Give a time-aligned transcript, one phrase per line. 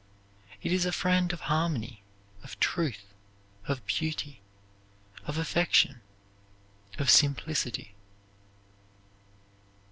[0.63, 2.01] It is a friend of harmony,
[2.43, 3.13] of truth,
[3.67, 4.41] of beauty,
[5.27, 6.01] of affection,
[6.97, 7.93] of simplicity.